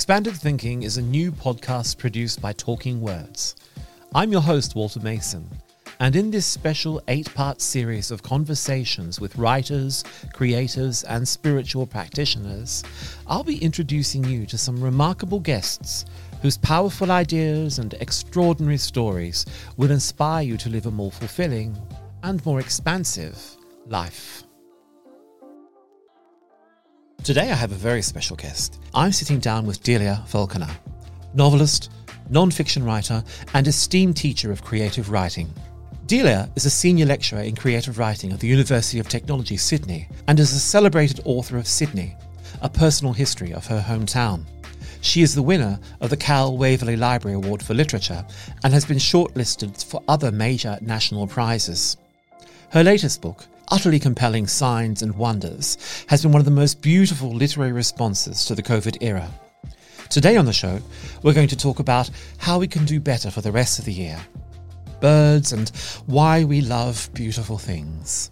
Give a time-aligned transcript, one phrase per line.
[0.00, 3.54] Expanded Thinking is a new podcast produced by Talking Words.
[4.14, 5.46] I'm your host, Walter Mason,
[6.00, 10.02] and in this special eight part series of conversations with writers,
[10.32, 12.82] creators, and spiritual practitioners,
[13.26, 16.06] I'll be introducing you to some remarkable guests
[16.40, 19.44] whose powerful ideas and extraordinary stories
[19.76, 21.76] will inspire you to live a more fulfilling
[22.22, 23.38] and more expansive
[23.86, 24.44] life.
[27.22, 28.80] Today I have a very special guest.
[28.94, 30.70] I'm sitting down with Delia Falconer,
[31.34, 31.92] novelist,
[32.30, 35.52] non-fiction writer, and esteemed teacher of creative writing.
[36.06, 40.40] Delia is a senior lecturer in creative writing at the University of Technology, Sydney, and
[40.40, 42.16] is a celebrated author of Sydney,
[42.62, 44.44] a personal history of her hometown.
[45.02, 48.24] She is the winner of the Cal Waverley Library Award for Literature
[48.64, 51.98] and has been shortlisted for other major national prizes.
[52.70, 57.30] Her latest book, utterly compelling Signs and Wonders, has been one of the most beautiful
[57.30, 59.30] literary responses to the COVID era.
[60.08, 60.80] Today on the show,
[61.22, 63.92] we're going to talk about how we can do better for the rest of the
[63.92, 64.20] year,
[65.00, 65.68] birds, and
[66.06, 68.30] why we love beautiful things.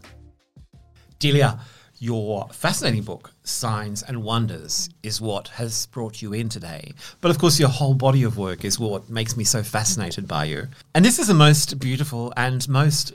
[1.21, 1.61] Delia,
[2.01, 6.93] your fascinating book, Signs and Wonders, is what has brought you in today.
[7.21, 10.45] But of course, your whole body of work is what makes me so fascinated by
[10.45, 10.69] you.
[10.95, 13.15] And this is the most beautiful and most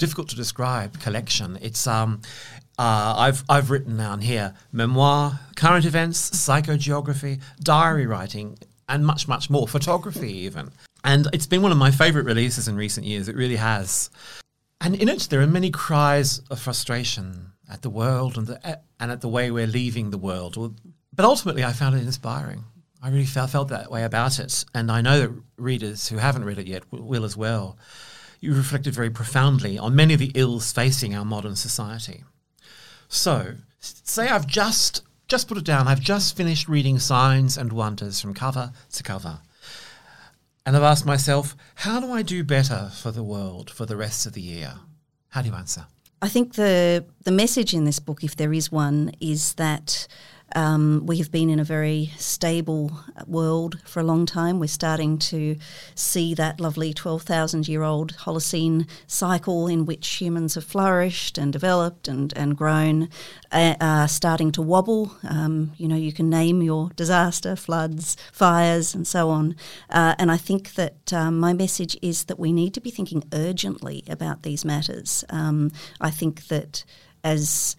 [0.00, 1.58] difficult to describe collection.
[1.62, 2.22] It's um,
[2.76, 9.48] uh, I've I've written down here memoir, current events, psychogeography, diary writing, and much much
[9.48, 9.68] more.
[9.68, 10.72] Photography even.
[11.04, 13.28] And it's been one of my favorite releases in recent years.
[13.28, 14.10] It really has.
[14.80, 19.10] And in it, there are many cries of frustration at the world and the, and
[19.10, 20.56] at the way we're leaving the world.
[21.14, 22.64] But ultimately, I found it inspiring.
[23.02, 24.64] I really felt, felt that way about it.
[24.74, 27.78] And I know that readers who haven't read it yet will, will as well
[28.40, 32.24] you reflected very profoundly on many of the ills facing our modern society.
[33.08, 35.86] So, say I've just just put it down.
[35.86, 39.38] I've just finished reading Signs and Wonders from cover to cover.
[40.66, 44.26] And I've asked myself, how do I do better for the world for the rest
[44.26, 44.74] of the year?
[45.28, 45.86] How do you answer?
[46.22, 50.06] I think the the message in this book, if there is one, is that
[50.54, 52.92] um, we have been in a very stable
[53.26, 54.58] world for a long time.
[54.58, 55.56] We're starting to
[55.94, 62.08] see that lovely 12,000 year old Holocene cycle in which humans have flourished and developed
[62.08, 63.08] and, and grown,
[63.52, 65.16] uh, uh, starting to wobble.
[65.28, 69.56] Um, you know, you can name your disaster, floods, fires, and so on.
[69.88, 73.24] Uh, and I think that um, my message is that we need to be thinking
[73.32, 75.24] urgently about these matters.
[75.30, 76.84] Um, I think that
[77.22, 77.76] as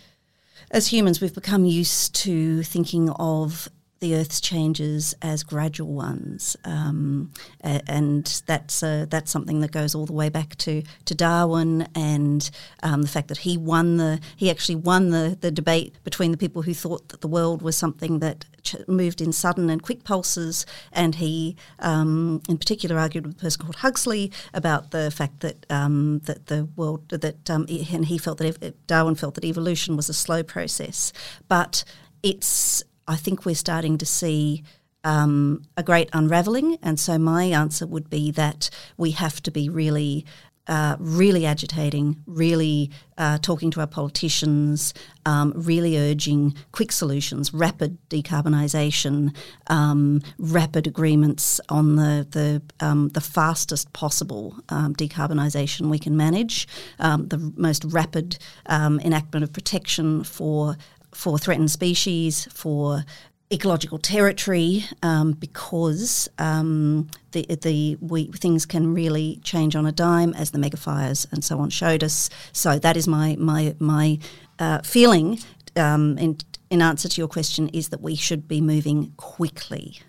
[0.72, 3.70] as humans, we've become used to thinking of
[4.02, 7.32] the Earth's changes as gradual ones, um,
[7.62, 12.50] and that's uh, that's something that goes all the way back to to Darwin and
[12.82, 16.38] um, the fact that he won the he actually won the the debate between the
[16.38, 20.04] people who thought that the world was something that ch- moved in sudden and quick
[20.04, 25.42] pulses, and he um, in particular argued with a person called Huxley about the fact
[25.42, 29.96] that um, that the world that um, and he felt that Darwin felt that evolution
[29.96, 31.14] was a slow process,
[31.48, 31.84] but
[32.24, 34.64] it's I think we're starting to see
[35.04, 36.78] um, a great unraveling.
[36.82, 40.26] And so my answer would be that we have to be really.
[40.68, 44.94] Uh, really agitating, really uh, talking to our politicians,
[45.26, 49.36] um, really urging quick solutions, rapid decarbonisation,
[49.68, 56.68] um, rapid agreements on the the, um, the fastest possible um, decarbonisation we can manage,
[57.00, 58.38] um, the most rapid
[58.70, 60.78] enactment of protection for
[61.14, 63.04] for threatened species, for
[63.52, 70.34] ecological territory, um, because um, the the we, things can really change on a dime,
[70.34, 72.30] as the megafires and so on showed us.
[72.54, 74.20] So that is my my my
[74.60, 75.40] uh, feeling.
[75.76, 76.38] Um, in
[76.70, 80.00] in answer to your question, is that we should be moving quickly.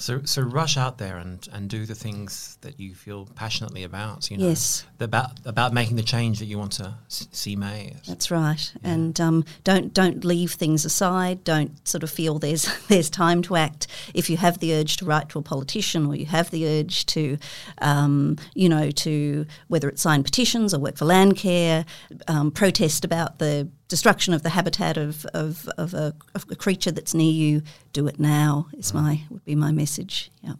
[0.00, 4.30] So, so rush out there and, and do the things that you feel passionately about.
[4.30, 7.96] You know, yes, about about making the change that you want to see made.
[8.08, 8.72] That's right.
[8.82, 8.92] Yeah.
[8.92, 11.44] And um, don't don't leave things aside.
[11.44, 13.86] Don't sort of feel there's there's time to act.
[14.14, 17.04] If you have the urge to write to a politician, or you have the urge
[17.06, 17.36] to,
[17.78, 21.84] um, you know, to whether it's sign petitions or work for land care,
[22.26, 26.92] um, protest about the destruction of the habitat of, of, of, a, of a creature
[26.92, 28.94] that's near you, do it now is mm.
[28.94, 30.30] my would be my message.
[30.42, 30.54] Yeah.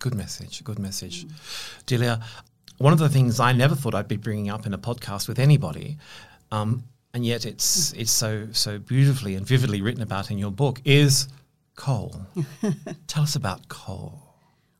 [0.00, 0.64] Good message.
[0.64, 1.32] Good message, mm.
[1.86, 2.20] Delia.
[2.78, 5.38] One of the things I never thought I'd be bringing up in a podcast with
[5.38, 5.98] anybody,
[6.50, 10.80] um, and yet it's it's so so beautifully and vividly written about in your book
[10.84, 11.28] is
[11.76, 12.22] coal.
[13.06, 14.22] Tell us about coal.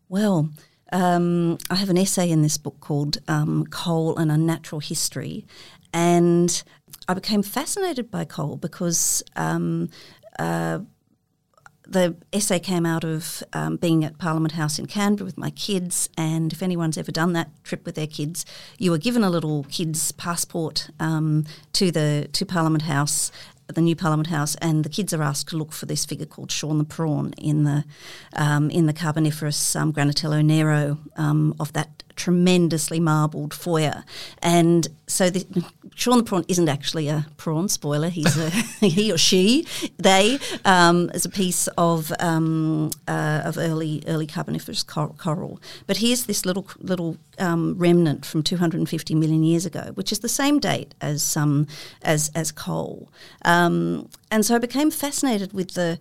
[0.09, 0.51] Well.
[0.91, 5.45] Um, I have an essay in this book called um, Coal and Unnatural History.
[5.93, 6.63] And
[7.09, 9.89] I became fascinated by coal because um,
[10.39, 10.81] uh,
[11.87, 16.11] the essay came out of um, being at Parliament House in Canberra with my kids,
[16.19, 18.45] and if anyone's ever done that trip with their kids,
[18.77, 23.33] you were given a little kids passport um, to the to Parliament House,
[23.69, 26.53] the new Parliament House, and the kids are asked to look for this figure called
[26.53, 27.85] Shaun the Prawn in the
[28.35, 34.05] um, in the Carboniferous um, Granatello Nero um, of that tremendously marbled foyer.
[34.43, 35.47] And so the,
[35.95, 38.51] Shaun the Prawn isn't actually a prawn, spoiler, he's a,
[38.81, 39.67] he or she,
[39.97, 45.61] they, um, is a piece of, um, uh, of early early Carboniferous cor- coral.
[45.87, 50.29] But here's this little, little um, remnant from 250 million years ago, which is the
[50.29, 51.67] same date as, um,
[52.03, 53.09] as, as coal.
[53.43, 55.99] Um, and so I became fascinated with the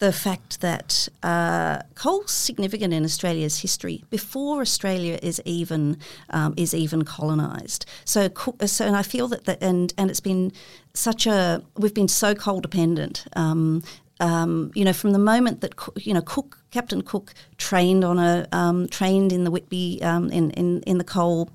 [0.00, 5.98] the fact that uh, coal's significant in Australia's history before Australia is even
[6.30, 7.84] um, is even colonised.
[8.06, 8.30] So,
[8.64, 10.52] so, and I feel that, that and and it's been
[10.94, 13.26] such a we've been so coal dependent.
[13.36, 13.82] Um,
[14.20, 18.46] um, you know, from the moment that you know Cook, Captain Cook trained on a
[18.52, 21.50] um, trained in the Whitby um, in, in in the coal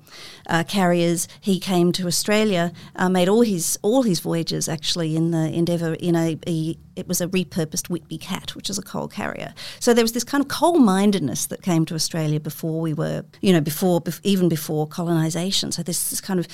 [0.48, 5.30] uh, carriers, he came to Australia, uh, made all his all his voyages actually in
[5.30, 9.08] the Endeavour in a, a, it was a repurposed Whitby Cat, which is a coal
[9.08, 9.54] carrier.
[9.80, 13.24] So there was this kind of coal mindedness that came to Australia before we were,
[13.40, 15.72] you know, before even before colonisation.
[15.72, 16.46] So this this kind of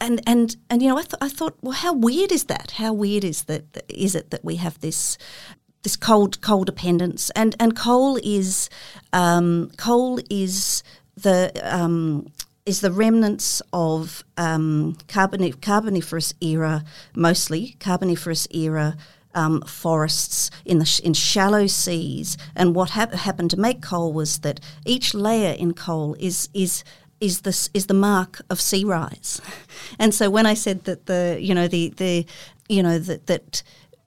[0.00, 2.72] and and and you know, I, th- I thought, well, how weird is that?
[2.72, 3.84] How weird is that?
[3.88, 5.18] Is it that we have this
[5.82, 7.30] this cold coal dependence?
[7.30, 8.70] And and coal is
[9.12, 10.82] um, coal is
[11.16, 12.26] the um,
[12.64, 16.84] is the remnants of um, carbonif- carboniferous era,
[17.14, 18.96] mostly carboniferous era.
[19.34, 24.12] Um, forests in the sh- in shallow seas, and what ha- happened to make coal
[24.12, 26.84] was that each layer in coal is is
[27.22, 29.40] is this is the mark of sea rise.
[29.98, 32.26] And so when I said that the you know the the
[32.68, 33.62] you know that that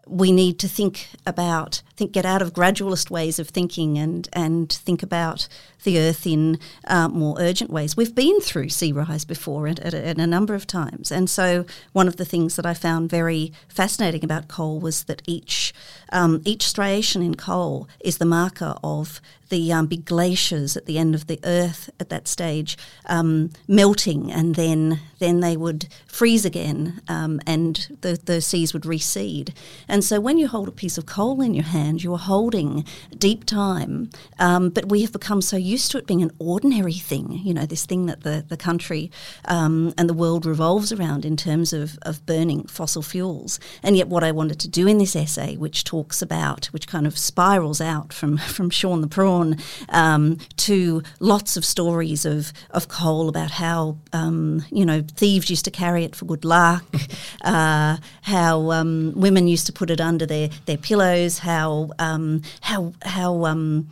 [0.07, 4.71] we need to think about think get out of gradualist ways of thinking and and
[4.71, 5.47] think about
[5.83, 7.95] the earth in uh, more urgent ways.
[7.95, 11.65] We've been through sea rise before and, at, at, a number of times, and so
[11.94, 15.74] one of the things that I found very fascinating about coal was that each
[16.12, 20.97] um, each striation in coal is the marker of the um, big glaciers at the
[20.97, 26.45] end of the Earth at that stage um, melting, and then then they would freeze
[26.45, 29.53] again, um, and the, the seas would recede.
[29.88, 32.85] And so, when you hold a piece of coal in your hand, you are holding
[33.17, 34.09] deep time.
[34.39, 37.65] Um, but we have become so used to it being an ordinary thing, you know,
[37.65, 39.11] this thing that the the country
[39.45, 43.59] um, and the world revolves around in terms of of burning fossil fuels.
[43.83, 47.07] And yet, what I wanted to do in this essay, which talks about, which kind
[47.07, 49.57] of spirals out from from Shaun the Prawn
[49.89, 55.65] um, to lots of stories of, of coal about how, um, you know, thieves used
[55.65, 56.83] to carry it for good luck,
[57.43, 62.94] uh, how um, women used to put it under their, their pillows, how, um, how,
[63.04, 63.89] how, um,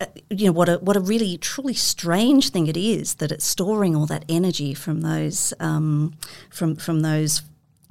[0.00, 3.44] uh, you know what a what a really truly strange thing it is that it's
[3.44, 6.14] storing all that energy from those um,
[6.50, 7.42] from from those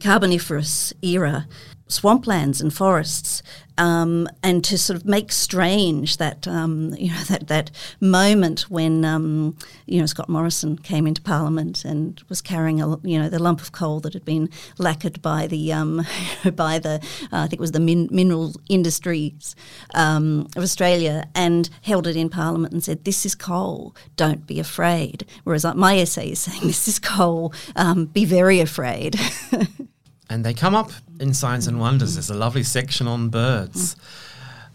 [0.01, 1.47] Carboniferous era
[1.87, 3.41] swamplands and forests,
[3.77, 9.05] um, and to sort of make strange that um, you know that that moment when
[9.05, 13.39] um, you know Scott Morrison came into Parliament and was carrying a you know the
[13.39, 16.05] lump of coal that had been lacquered by the um,
[16.55, 16.95] by the
[17.31, 19.55] uh, I think it was the min- mineral industries
[19.93, 24.59] um, of Australia and held it in Parliament and said this is coal, don't be
[24.59, 25.25] afraid.
[25.43, 29.19] Whereas my essay is saying this is coal, um, be very afraid.
[30.29, 32.15] and they come up in Signs and Wonders.
[32.15, 33.95] There's a lovely section on birds.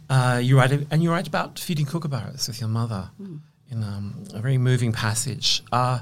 [0.09, 3.11] Uh, you write, and you write about feeding kookaburras with your mother
[3.71, 6.01] in um, a very moving passage, uh,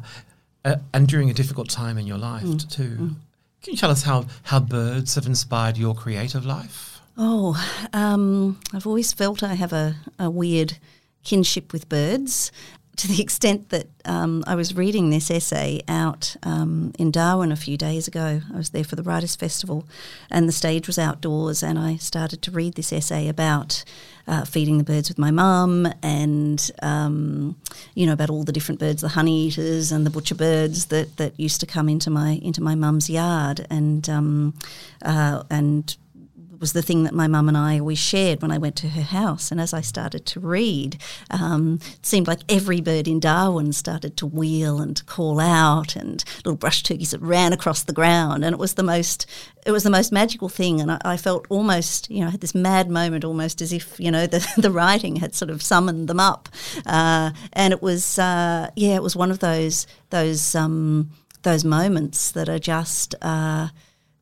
[0.65, 2.71] uh, and during a difficult time in your life mm.
[2.71, 2.97] too.
[2.97, 3.15] Mm.
[3.63, 7.01] Can you tell us how how birds have inspired your creative life?
[7.17, 7.55] Oh,
[7.93, 10.79] um, I've always felt I have a, a weird
[11.23, 12.51] kinship with birds
[13.01, 17.57] to the extent that um, I was reading this essay out um, in Darwin a
[17.57, 18.43] few days ago.
[18.53, 19.87] I was there for the Writers' Festival,
[20.31, 23.85] and the stage was outdoors, and I started to read this essay about
[24.27, 27.57] uh, feeding the birds with my mum, and um,
[27.95, 31.17] you know about all the different birds, the honey eaters and the butcher birds that,
[31.17, 34.55] that used to come into my into my mum's yard, and um,
[35.03, 35.97] uh, and
[36.61, 39.03] was the thing that my mum and I always shared when I went to her
[39.03, 39.51] house.
[39.51, 40.99] And as I started to read,
[41.31, 46.23] um, it seemed like every bird in Darwin started to wheel and call out, and
[46.45, 48.45] little brush turkeys that ran across the ground.
[48.45, 49.27] And it was the most,
[49.65, 50.81] it was the most magical thing.
[50.81, 53.99] And I, I felt almost, you know, I had this mad moment, almost as if
[53.99, 56.49] you know the the writing had sort of summoned them up.
[56.85, 61.11] Uh, and it was, uh, yeah, it was one of those those um,
[61.43, 63.15] those moments that are just.
[63.23, 63.69] Uh,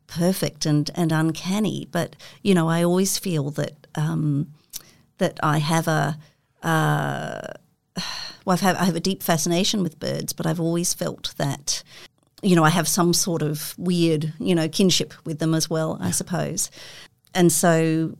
[0.08, 1.86] perfect and, and uncanny.
[1.92, 4.52] But, you know, I always feel that um,
[5.18, 6.18] that I have a
[6.62, 7.40] uh,
[8.44, 11.82] well, I've have, I have a deep fascination with birds, but I've always felt that
[12.40, 15.98] you know I have some sort of weird you know kinship with them as well,
[16.00, 16.70] I suppose.
[17.34, 18.16] And so,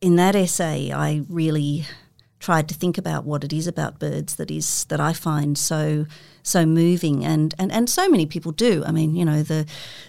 [0.00, 1.84] in that essay, I really
[2.44, 6.04] tried to think about what it is about birds that is that I find so
[6.42, 8.84] so moving and, and, and so many people do.
[8.84, 9.64] I mean, you know, the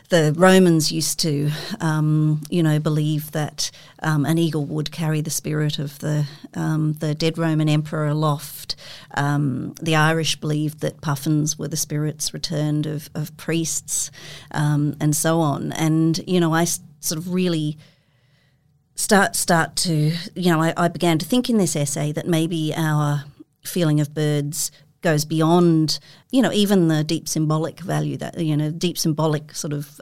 [0.09, 1.49] the Romans used to
[1.79, 3.71] um, you know believe that
[4.03, 8.75] um, an eagle would carry the spirit of the um, the dead Roman emperor aloft.
[9.13, 14.11] Um, the Irish believed that puffins were the spirits returned of, of priests
[14.51, 15.71] um, and so on.
[15.71, 17.77] And you know, I sort of really
[18.95, 22.73] start start to you know I, I, began to think in this essay that maybe
[22.75, 23.25] our
[23.63, 24.71] feeling of birds
[25.01, 25.99] goes beyond
[26.31, 29.99] you know even the deep symbolic value that you know deep symbolic sort of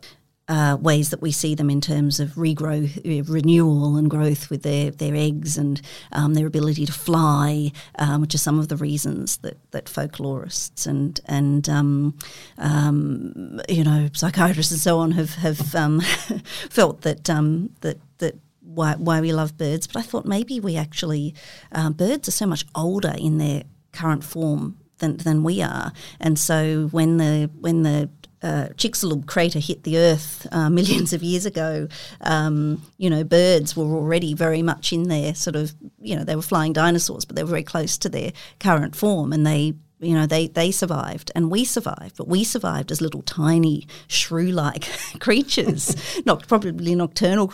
[0.49, 4.63] uh, ways that we see them in terms of regrowth, uh, renewal and growth with
[4.63, 5.81] their, their eggs and
[6.11, 10.85] um, their ability to fly, um, which are some of the reasons that, that folklorists
[10.85, 12.17] and and um,
[12.57, 16.01] um you know psychiatrists and so on have have um,
[16.69, 18.35] felt that um, that that
[18.73, 21.33] why, why we love birds, but I thought maybe we actually,
[21.71, 25.91] uh, birds are so much older in their current form than, than we are.
[26.19, 28.09] And so when the, when the
[28.41, 31.87] uh, Chicxulub crater hit the Earth uh, millions of years ago,
[32.21, 36.35] um, you know, birds were already very much in their sort of, you know, they
[36.35, 40.13] were flying dinosaurs, but they were very close to their current form, and they you
[40.13, 44.87] know, they, they survived and we survived, but we survived as little tiny shrew like
[45.19, 45.95] creatures,
[46.25, 47.51] not probably nocturnal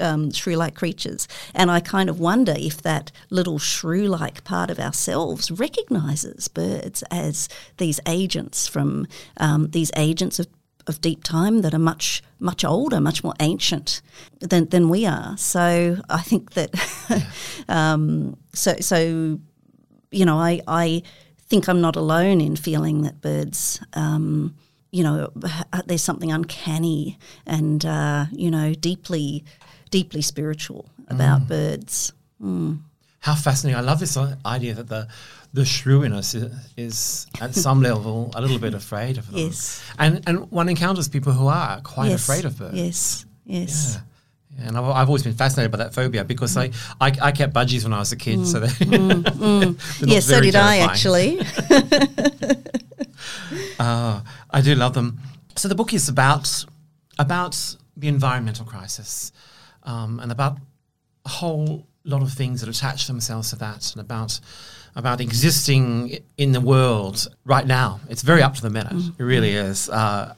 [0.00, 1.28] um, shrew like creatures.
[1.54, 7.02] And I kind of wonder if that little shrew like part of ourselves recognizes birds
[7.10, 10.46] as these agents from um, these agents of
[10.86, 14.00] of deep time that are much much older, much more ancient
[14.40, 15.36] than, than we are.
[15.36, 16.70] So I think that
[17.68, 19.38] um, so so
[20.10, 21.02] you know I I
[21.50, 24.54] think I'm not alone in feeling that birds, um,
[24.92, 25.32] you know,
[25.84, 29.44] there's something uncanny and uh, you know deeply,
[29.90, 31.48] deeply spiritual about mm.
[31.48, 32.12] birds.
[32.42, 32.78] Mm.
[33.18, 33.78] How fascinating!
[33.78, 34.16] I love this
[34.46, 35.08] idea that the
[35.52, 39.36] the shrewiness is, is at some level a little bit afraid of them.
[39.38, 42.22] Yes, and and one encounters people who are quite yes.
[42.22, 42.76] afraid of birds.
[42.76, 43.94] Yes, yes.
[43.96, 44.00] Yeah.
[44.58, 46.74] And I've, I've, always been fascinated by that phobia because mm.
[47.00, 48.40] I, I, I, kept budgies when I was a kid.
[48.40, 48.46] Mm.
[48.46, 49.22] So mm.
[49.22, 50.06] mm.
[50.06, 50.82] yes, so did terrifying.
[50.82, 51.40] I actually.
[53.78, 55.18] uh, I do love them.
[55.56, 56.64] So the book is about
[57.18, 59.32] about the environmental crisis
[59.84, 60.58] um, and about
[61.24, 64.40] a whole lot of things that attach themselves to that and about
[64.96, 68.00] about existing in the world right now.
[68.08, 68.92] It's very up to the minute.
[68.92, 69.20] Mm.
[69.20, 69.88] It really is.
[69.88, 70.34] Uh,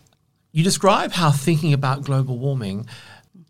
[0.53, 2.87] you describe how thinking about global warming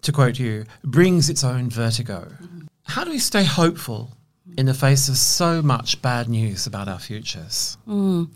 [0.02, 2.28] to quote you, brings its own vertigo.
[2.84, 4.10] How do we stay hopeful
[4.58, 7.78] in the face of so much bad news about our futures?
[7.88, 8.28] Mm.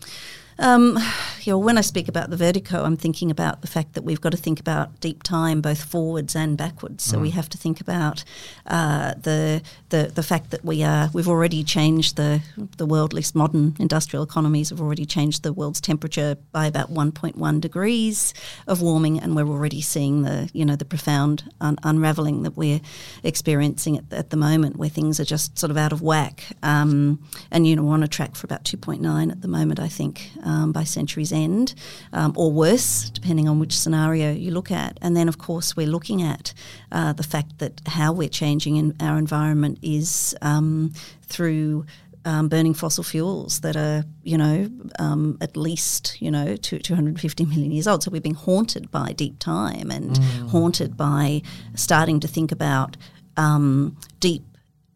[0.59, 0.97] Um,
[1.41, 4.19] you know, when I speak about the vertigo, I'm thinking about the fact that we've
[4.19, 7.03] got to think about deep time, both forwards and backwards.
[7.03, 7.21] So mm.
[7.21, 8.23] we have to think about
[8.65, 12.41] uh, the, the the fact that we are we've already changed the
[12.77, 13.11] the world.
[13.11, 18.33] At least modern industrial economies have already changed the world's temperature by about 1.1 degrees
[18.67, 22.81] of warming, and we're already seeing the you know the profound un- unraveling that we're
[23.23, 26.43] experiencing at, at, the moment, where things are just sort of out of whack.
[26.61, 29.87] Um, and you know, we're on a track for about 2.9 at the moment, I
[29.87, 31.75] think um, by century's end,
[32.13, 34.97] um, or worse, depending on which scenario you look at.
[35.01, 36.53] And then, of course, we're looking at
[36.91, 41.85] uh, the fact that how we're changing in our environment is um, through.
[42.25, 47.45] Um, burning fossil fuels that are, you know, um, at least, you know, two, 250
[47.45, 48.03] million years old.
[48.03, 50.49] So we're being haunted by deep time and mm.
[50.49, 51.41] haunted by
[51.75, 52.97] starting to think about
[53.37, 54.43] um, deep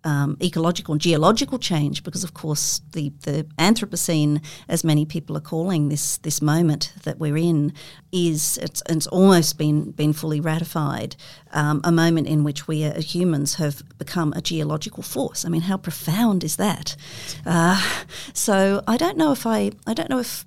[0.04, 5.42] um, ecological and geological change, because of course the, the Anthropocene, as many people are
[5.42, 7.74] calling this this moment that we're in,
[8.12, 11.16] is it's, it's almost been been fully ratified.
[11.54, 15.46] Um, a moment in which we as humans have become a geological force.
[15.46, 16.96] I mean, how profound is that?
[17.46, 17.82] Uh,
[18.34, 20.46] so I don't know if I I don't know if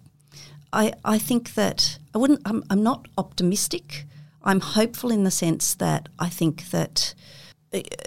[0.72, 2.40] I I think that I wouldn't.
[2.44, 4.06] I'm, I'm not optimistic.
[4.42, 7.14] I'm hopeful in the sense that I think that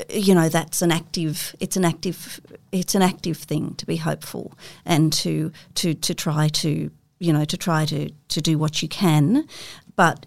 [0.09, 2.39] you know that's an active it's an active
[2.71, 4.53] it's an active thing to be hopeful
[4.85, 8.87] and to to to try to you know to try to to do what you
[8.87, 9.47] can.
[9.95, 10.25] But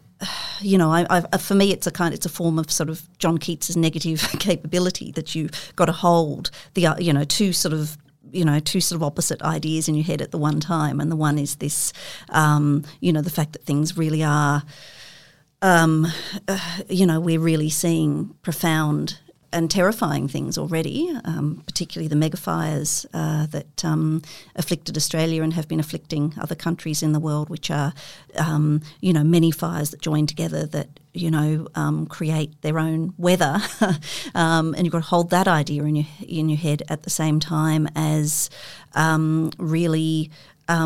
[0.60, 3.08] you know, I, I, for me, it's a kind, it's a form of sort of
[3.18, 7.72] John Keats's negative capability that you've got to hold the, uh, you know, two sort
[7.72, 7.96] of
[8.32, 11.00] you know two sort of opposite ideas in your head at the one time.
[11.00, 11.92] And the one is this
[12.28, 14.62] um, you know the fact that things really are
[15.62, 16.06] um,
[16.48, 19.18] uh, you know we're really seeing profound
[19.52, 24.22] and terrifying things already, um, particularly the mega fires uh, that um,
[24.54, 27.92] afflicted Australia and have been afflicting other countries in the world, which are,
[28.38, 33.12] um, you know, many fires that join together that you know um, create their own
[33.18, 33.58] weather,
[34.34, 37.10] um, and you've got to hold that idea in your in your head at the
[37.10, 38.50] same time as
[38.94, 40.30] um, really.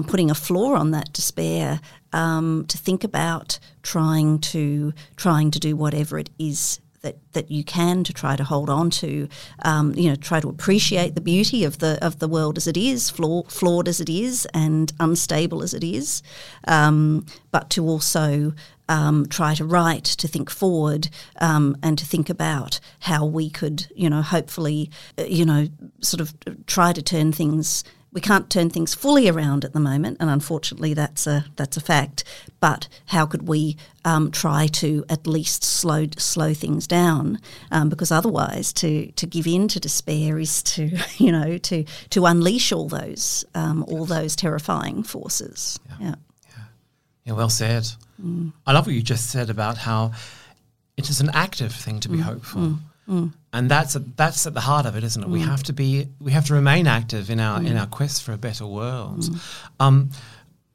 [0.07, 1.79] putting a floor on that despair
[2.13, 8.03] to think about trying to trying to do whatever it is that, that you can
[8.03, 9.29] to try to hold on to,
[9.63, 12.77] um, you know, try to appreciate the beauty of the of the world as it
[12.77, 16.23] is, flaw, flawed as it is, and unstable as it is,
[16.67, 18.53] um, but to also
[18.89, 21.09] um, try to write, to think forward,
[21.41, 25.69] um, and to think about how we could, you know, hopefully, uh, you know,
[26.01, 26.35] sort of
[26.67, 27.85] try to turn things
[28.15, 31.81] we can't turn things fully around at the moment, and unfortunately, that's a that's a
[31.81, 32.23] fact.
[32.61, 37.41] But how could we um, try to at least slow slow things down?
[37.73, 42.25] Um, because otherwise, to to give in to despair is to you know to to
[42.25, 45.81] unleash all those um, all those terrifying forces.
[45.89, 46.15] Yeah, yeah,
[46.49, 46.65] yeah.
[47.25, 47.89] yeah well said.
[48.23, 48.53] Mm.
[48.65, 50.13] I love what you just said about how
[50.97, 52.23] it is an active thing to be mm.
[52.23, 52.61] hopeful.
[52.61, 52.79] Mm.
[53.09, 53.33] Mm.
[53.53, 55.29] And that's a, that's at the heart of it, isn't it?
[55.29, 55.33] Mm.
[55.33, 57.69] We have to be we have to remain active in our mm.
[57.69, 59.21] in our quest for a better world.
[59.21, 59.41] Mm.
[59.81, 60.11] Um,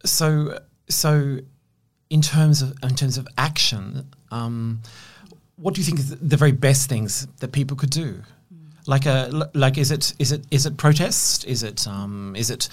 [0.05, 1.39] so so
[2.09, 4.81] in terms of in terms of action, um,
[5.55, 8.21] what do you think is the very best things that people could do?
[8.53, 8.87] Mm.
[8.87, 11.45] Like a like is it is it is it protest?
[11.45, 12.69] Is it um, is it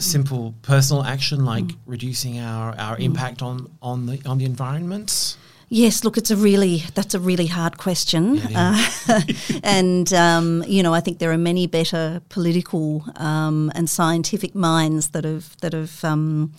[0.00, 1.76] simple personal action like mm.
[1.86, 5.36] reducing our, our impact on on the on the environment?
[5.68, 9.20] Yes, look, it's a really that's a really hard question, yeah, uh,
[9.64, 15.08] and um, you know I think there are many better political um, and scientific minds
[15.08, 16.52] that have that have um,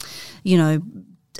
[0.43, 0.81] you know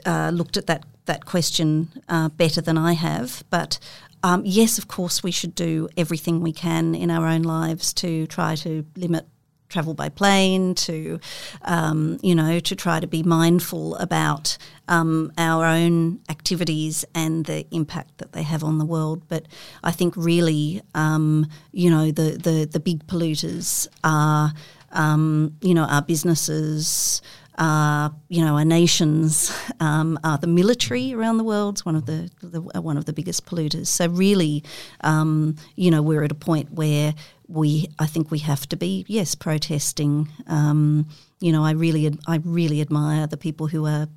[0.05, 3.43] uh, looked at that that question uh, better than I have.
[3.49, 3.79] But
[4.23, 8.27] um, yes, of course, we should do everything we can in our own lives to
[8.27, 9.27] try to limit
[9.69, 11.19] travel by plane, to
[11.63, 17.65] um, you know, to try to be mindful about um, our own activities and the
[17.71, 19.23] impact that they have on the world.
[19.27, 19.47] But
[19.83, 24.53] I think really, um, you know, the, the the big polluters are,
[24.91, 27.21] um, you know, our businesses.
[27.57, 31.75] Uh, you know, our nations, um, are the military around the world.
[31.75, 33.87] It's one of the, the one of the biggest polluters.
[33.87, 34.63] So really,
[35.01, 37.15] um, you know, we're at a point where
[37.47, 40.29] we I think we have to be yes protesting.
[40.47, 41.07] Um,
[41.39, 44.07] you know, I really I really admire the people who are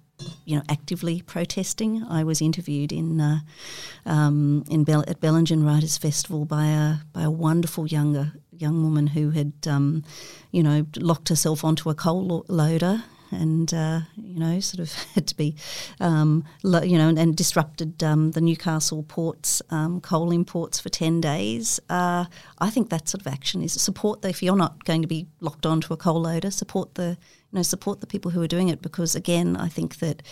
[0.45, 2.05] you know actively protesting.
[2.05, 3.41] I was interviewed in uh,
[4.07, 9.07] um, in Bell- at Bellingen Writers Festival by a by a wonderful younger young woman
[9.09, 10.05] who had um,
[10.51, 14.93] you know locked herself onto a coal lo- loader and uh, you know sort of
[15.15, 15.55] had to be
[16.01, 20.89] um, lo- you know and, and disrupted um, the Newcastle ports um, coal imports for
[20.89, 21.81] 10 days.
[21.89, 22.25] Uh,
[22.59, 25.67] I think that sort of action is support if you're not going to be locked
[25.67, 27.17] onto a coal loader support the
[27.53, 30.23] you know support the people who are doing it because again I think that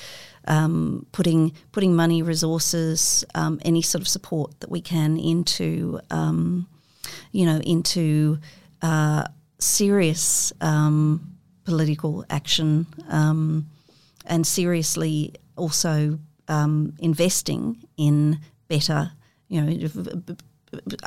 [0.46, 6.00] um, putting putting money resources um, any sort of support that we can into
[7.32, 8.38] you know into
[8.82, 9.24] uh,
[9.58, 11.38] serious um,
[11.68, 13.66] political action um,
[14.24, 19.12] and seriously also um, investing in better,
[19.48, 20.20] you know,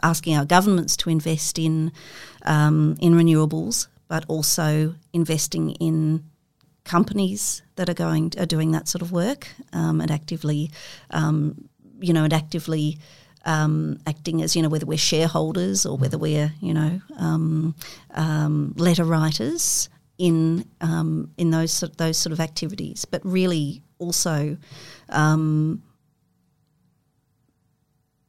[0.04, 1.92] asking our governments to invest in
[2.46, 6.24] um, in renewables, but also investing in
[6.84, 10.70] companies that are going are doing that sort of work um, and actively,
[11.10, 11.68] um,
[12.00, 13.00] you know, and actively.
[13.44, 17.74] Um, acting as you know whether we're shareholders or whether we're you know um,
[18.14, 19.90] um, letter writers
[20.22, 24.56] in um, in those those sort of activities, but really also,
[25.10, 25.82] um,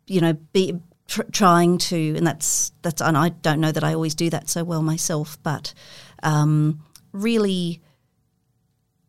[0.07, 3.93] you know, be tr- trying to, and that's that's, and I don't know that I
[3.93, 5.75] always do that so well myself, but
[6.23, 6.81] um,
[7.13, 7.83] really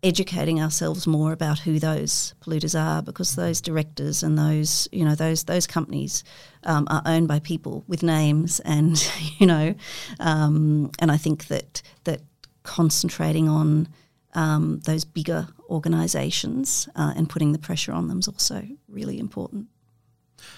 [0.03, 5.15] educating ourselves more about who those polluters are because those directors and those you know
[5.15, 6.25] those those companies
[6.65, 9.73] um, are owned by people with names and you know
[10.19, 12.19] um, and I think that that
[12.63, 13.87] concentrating on
[14.33, 19.67] um, those bigger organisations uh, and putting the pressure on them is also really important.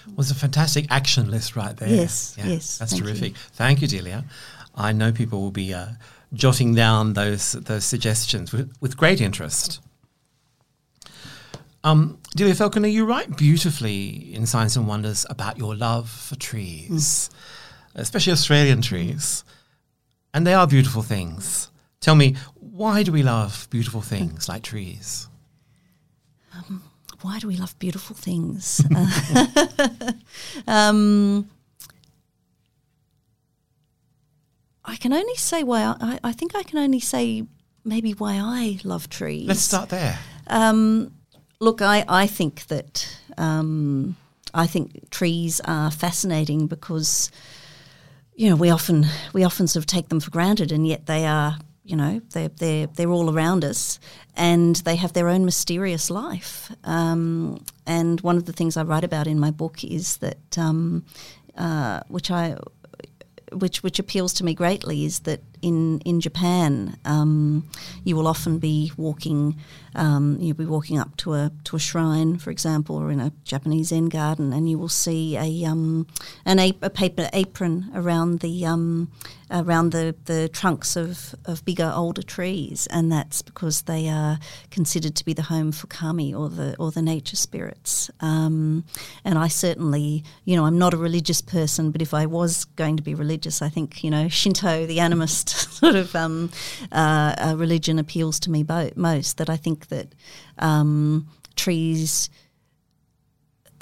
[0.06, 1.88] Well, it's a fantastic action list right there.
[1.88, 2.78] Yes, yeah, yes.
[2.78, 3.32] That's Thank terrific.
[3.32, 3.38] You.
[3.52, 4.24] Thank you, Delia.
[4.74, 5.90] I know people will be uh,
[6.32, 9.80] jotting down those those suggestions with, with great interest.
[11.84, 16.90] Um, Delia Falconer, you write beautifully in Signs and Wonders about your love for trees,
[16.90, 18.00] mm.
[18.00, 19.44] especially Australian trees.
[20.34, 21.70] And they are beautiful things.
[22.00, 25.28] Tell me, why do we love beautiful things like trees?
[26.54, 26.82] Um,
[27.22, 28.80] why do we love beautiful things?
[28.94, 30.12] uh,
[30.66, 31.48] um,
[34.84, 37.44] I can only say why I, I think I can only say
[37.84, 39.48] maybe why I love trees.
[39.48, 40.18] Let's start there.
[40.46, 41.12] Um,
[41.60, 44.16] look, I, I think that um,
[44.54, 47.30] I think trees are fascinating because
[48.34, 51.26] you know we often we often sort of take them for granted, and yet they
[51.26, 53.98] are you know they're they're they're all around us,
[54.36, 56.72] and they have their own mysterious life.
[56.84, 61.04] Um, and one of the things I write about in my book is that um,
[61.56, 62.56] uh, which I
[63.52, 67.68] which which appeals to me greatly is that in in Japan, um,
[68.04, 69.56] you will often be walking.
[69.94, 73.32] Um, you'll be walking up to a to a shrine, for example, or in a
[73.44, 76.06] Japanese Zen garden, and you will see a um,
[76.44, 79.10] an a, a paper apron around the um,
[79.50, 84.38] around the, the trunks of, of bigger older trees, and that's because they are
[84.70, 88.10] considered to be the home for kami or the or the nature spirits.
[88.20, 88.84] Um,
[89.24, 92.96] and I certainly, you know, I'm not a religious person, but if I was going
[92.96, 96.50] to be religious, I think you know Shinto, the animist sort of um,
[96.92, 99.38] uh, religion appeals to me bo- most.
[99.38, 100.14] That I think that
[100.58, 102.30] um, trees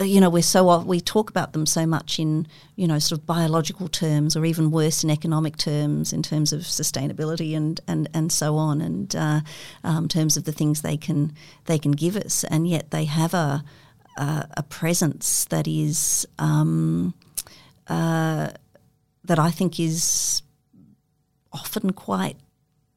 [0.00, 3.26] you know we're so we talk about them so much in you know sort of
[3.26, 8.32] biological terms or even worse in economic terms in terms of sustainability and and and
[8.32, 9.40] so on and uh,
[9.84, 11.32] um, terms of the things they can
[11.66, 13.62] they can give us and yet they have a
[14.16, 17.14] a, a presence that is um,
[17.88, 18.48] uh,
[19.24, 20.42] that I think is
[21.54, 22.36] often quite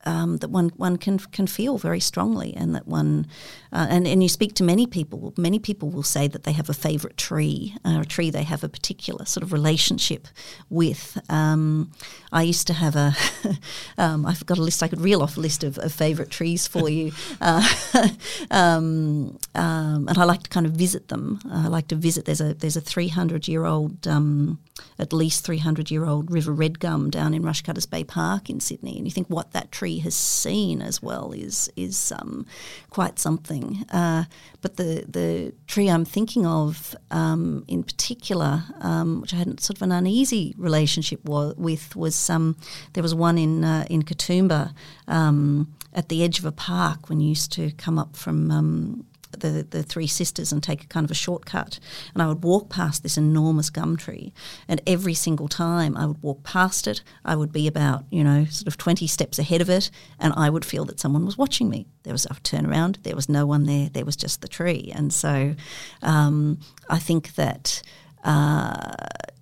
[0.08, 3.28] um, that one one can can feel very strongly, and that one
[3.74, 5.34] uh, and and you speak to many people.
[5.38, 8.64] Many people will say that they have a favourite tree, uh, a tree they have
[8.64, 10.28] a particular sort of relationship
[10.70, 11.18] with.
[11.30, 11.92] Um,
[12.32, 13.14] I used to have a.
[13.98, 14.82] um, I've got a list.
[14.82, 17.68] I could reel off a list of, of favourite trees for you, uh,
[18.52, 21.42] um, um, and I like to kind of visit them.
[21.52, 22.24] I like to visit.
[22.24, 24.60] There's a there's a 300 year old um,
[25.00, 28.98] at least 300 year old river red gum down in Rushcutters Bay Park in Sydney,
[28.98, 32.46] and you think what that tree has seen as well is is um,
[32.90, 33.86] quite something.
[33.92, 34.26] Uh,
[34.62, 39.78] but the the tree I'm thinking of um, in particular, um, which I had sort
[39.78, 42.56] of an uneasy relationship wa- with, was um,
[42.94, 44.74] there was one in uh, in Katoomba
[45.08, 49.06] um, at the edge of a park when you used to come up from um,
[49.40, 51.80] the, the three sisters and take a kind of a shortcut.
[52.14, 54.34] And I would walk past this enormous gum tree.
[54.68, 58.46] And every single time I would walk past it, I would be about, you know,
[58.46, 59.90] sort of 20 steps ahead of it.
[60.20, 61.88] And I would feel that someone was watching me.
[62.04, 64.92] There was, I turn around, there was no one there, there was just the tree.
[64.96, 65.56] And so
[66.02, 67.82] um, I think that.
[68.24, 68.94] Uh,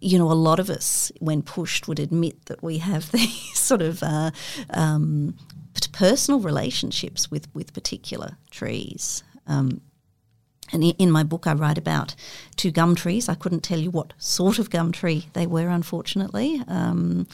[0.02, 3.82] you know, a lot of us, when pushed, would admit that we have these sort
[3.82, 4.30] of uh,
[4.70, 5.36] um,
[5.92, 9.24] personal relationships with, with particular trees.
[9.48, 9.82] Um,
[10.74, 12.16] and in my book, I write about
[12.56, 13.30] two gum trees.
[13.30, 16.62] I couldn't tell you what sort of gum tree they were, unfortunately.
[16.68, 17.28] Um,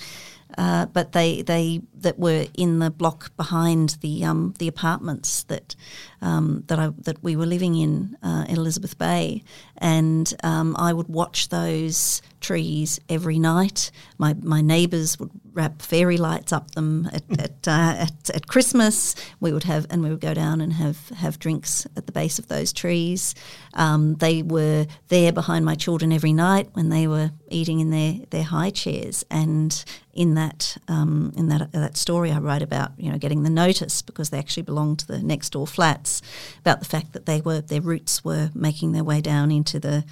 [0.58, 5.76] uh, but they they that were in the block behind the um, the apartments that
[6.22, 9.44] um, that I that we were living in uh, in Elizabeth Bay,
[9.78, 13.92] and um, I would watch those trees every night.
[14.18, 19.16] My my neighbours would wrap fairy lights up them at at, uh, at, at Christmas.
[19.40, 22.40] We would have and we would go down and have have drinks at the base
[22.40, 23.36] of those trees.
[23.74, 28.20] Um, they were there behind my children every night when they were eating in their
[28.30, 32.92] their high chairs and in that um, in that uh, that story I write about
[32.98, 36.22] you know getting the notice because they actually belonged to the next door flats
[36.60, 40.04] about the fact that they were their roots were making their way down into the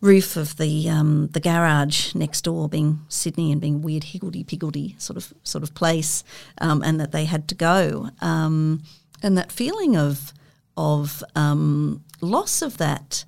[0.00, 4.94] roof of the um, the garage next door, being Sydney and being weird higgledy piggledy
[4.98, 6.22] sort of sort of place,
[6.58, 8.82] um, and that they had to go, um,
[9.22, 10.32] and that feeling of
[10.76, 13.24] of um, loss of that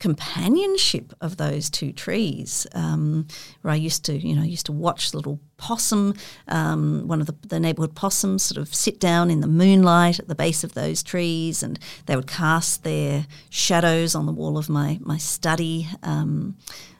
[0.00, 2.66] companionship of those two trees.
[2.74, 3.28] Um,
[3.62, 6.14] where I used to, you know, used to watch little possum,
[6.48, 10.26] um, one of the, the neighbourhood possums, sort of sit down in the moonlight at
[10.26, 14.68] the base of those trees, and they would cast their shadows on the wall of
[14.68, 16.56] my my study, um,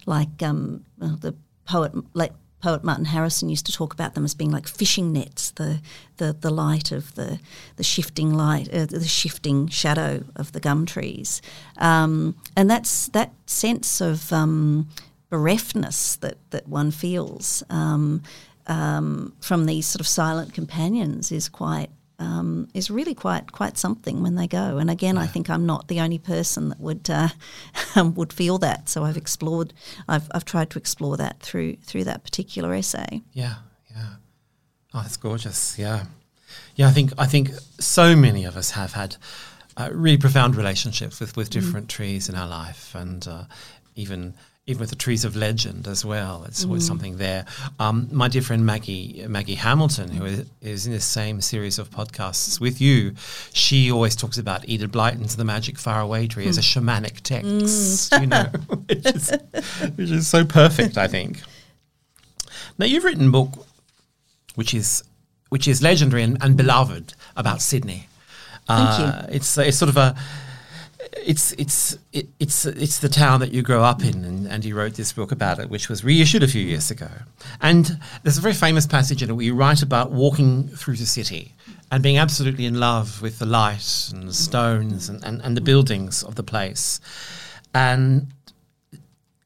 [0.07, 1.35] like um, the
[1.65, 5.51] poet late poet Martin Harrison used to talk about them as being like fishing nets,
[5.53, 5.81] the
[6.19, 7.41] the, the light of the
[7.77, 11.41] the shifting light, uh, the shifting shadow of the gum trees,
[11.79, 14.89] um, and that's that sense of um,
[15.31, 18.23] bereftness that that one feels um,
[18.67, 24.23] um from these sort of silent companions is quite um, is really quite quite something
[24.23, 24.79] when they go.
[24.79, 25.23] And again, yeah.
[25.23, 27.29] I think I'm not the only person that would uh,
[28.15, 28.89] would feel that.
[28.89, 29.73] So I've explored,
[30.07, 33.23] I've I've tried to explore that through through that particular essay.
[33.33, 33.57] Yeah,
[33.91, 34.15] yeah.
[34.95, 35.79] Oh, that's gorgeous.
[35.79, 36.05] Yeah,
[36.77, 36.89] yeah.
[36.89, 39.17] I think I think so many of us have had
[39.77, 41.53] uh, really profound relationships with with mm.
[41.55, 41.91] different mm.
[41.97, 43.45] trees in our life, and uh,
[43.97, 44.35] even
[44.71, 46.45] even with the trees of legend as well.
[46.47, 47.45] It's always something there.
[47.79, 51.91] Um, my dear friend Maggie Maggie Hamilton, who is, is in the same series of
[51.91, 53.15] podcasts with you,
[53.53, 58.27] she always talks about Enid Blyton's The Magic Faraway Tree as a shamanic text, you
[58.27, 58.45] know,
[58.89, 59.31] which is,
[59.97, 61.41] which is so perfect, I think.
[62.79, 63.51] Now you've written a book
[64.55, 65.03] which is
[65.51, 68.07] which is legendary and, and beloved about Sydney.
[68.67, 69.05] Thank you.
[69.05, 70.15] Uh, It's it's sort of a
[71.13, 74.77] it's it's it, it's it's the town that you grow up in, and, and you
[74.77, 77.09] wrote this book about it, which was reissued a few years ago.
[77.61, 81.07] And there's a very famous passage in it where you write about walking through the
[81.07, 81.55] city
[81.91, 85.61] and being absolutely in love with the light and the stones and, and, and the
[85.61, 87.01] buildings of the place.
[87.75, 88.29] And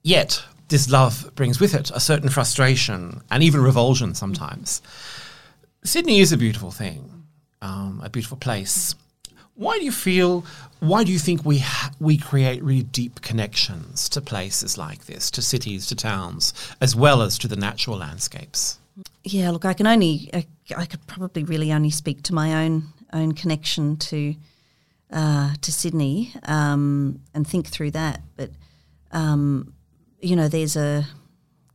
[0.03, 4.83] yet, this love brings with it a certain frustration and even revulsion sometimes.
[5.83, 7.25] Sydney is a beautiful thing,
[7.61, 8.95] um, a beautiful place.
[9.57, 10.45] Why do you feel?
[10.81, 15.31] Why do you think we ha- we create really deep connections to places like this,
[15.33, 18.79] to cities, to towns, as well as to the natural landscapes?
[19.23, 22.85] Yeah, look, I can only, I, I could probably really only speak to my own
[23.13, 24.35] own connection to
[25.13, 28.21] uh, to Sydney um, and think through that.
[28.37, 28.51] But
[29.13, 29.73] um,
[30.21, 31.07] you know, there's a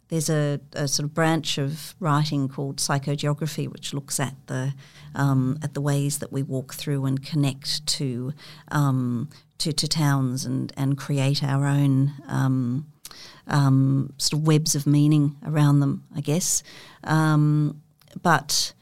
[0.10, 4.74] there's a, a sort of branch of writing called psychogeography, which looks at the
[5.16, 8.34] um, at the ways that we walk through and connect to
[8.70, 12.14] um, to, to towns and and create our own.
[12.28, 12.92] Um,
[13.48, 16.62] um, sort of webs of meaning around them, I guess.
[17.04, 17.82] Um,
[18.22, 18.74] but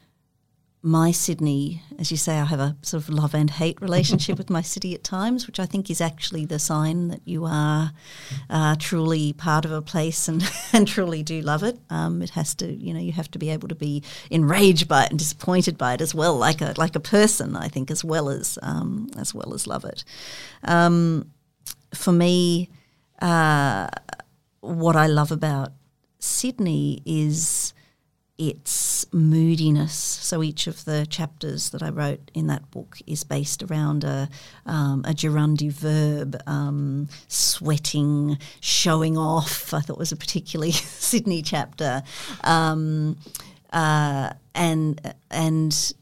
[0.88, 4.48] my Sydney, as you say, I have a sort of love and hate relationship with
[4.48, 7.92] my city at times, which I think is actually the sign that you are
[8.48, 11.78] uh, truly part of a place and, and truly do love it.
[11.90, 15.04] Um, it has to, you know, you have to be able to be enraged by
[15.04, 18.02] it and disappointed by it as well, like a like a person, I think, as
[18.02, 20.04] well as um, as well as love it.
[20.64, 21.30] Um,
[21.94, 22.70] for me,
[23.20, 23.88] uh,
[24.60, 25.72] what I love about
[26.18, 27.74] Sydney is
[28.38, 29.92] its moodiness.
[29.92, 34.28] So each of the chapters that I wrote in that book is based around a,
[34.64, 39.74] um, a gerundy verb, um, sweating, showing off.
[39.74, 42.02] I thought was a particularly Sydney chapter,
[42.44, 43.16] um,
[43.72, 45.94] uh, and and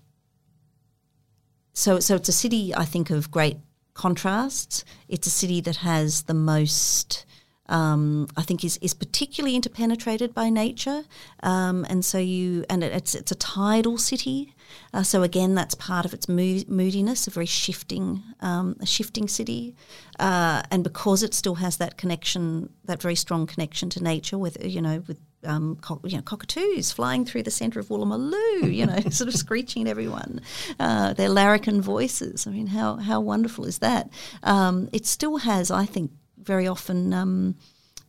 [1.72, 3.58] so so it's a city I think of great
[3.94, 4.84] contrasts.
[5.08, 7.24] It's a city that has the most
[7.68, 11.04] um, I think is is particularly interpenetrated by nature,
[11.42, 14.54] um, and so you and it, it's it's a tidal city.
[14.92, 19.28] Uh, so again, that's part of its mo- moodiness, a very shifting, um, a shifting
[19.28, 19.74] city,
[20.18, 24.56] uh, and because it still has that connection, that very strong connection to nature, with
[24.64, 28.98] you know with um, you know, cockatoos flying through the centre of Woolloomooloo, you know,
[29.10, 30.40] sort of screeching at everyone.
[30.78, 32.46] Uh, their larrikin voices.
[32.46, 34.10] I mean, how how wonderful is that?
[34.42, 36.10] Um, it still has, I think,
[36.46, 37.12] very often.
[37.12, 37.56] Um,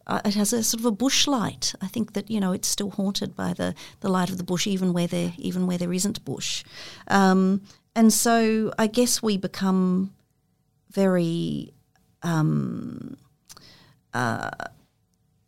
[0.06, 1.76] uh, it has a sort of a bush light.
[1.82, 4.66] I think that you know it's still haunted by the, the light of the bush,
[4.66, 6.64] even where there even where there isn't bush.
[7.10, 7.62] Um,
[7.96, 10.14] and so I guess we become
[10.92, 11.74] very
[12.24, 13.18] um,
[14.14, 14.52] uh,